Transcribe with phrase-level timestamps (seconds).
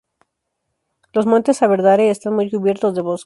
[1.13, 3.19] Los montes Aberdare están muy cubiertos de bosque.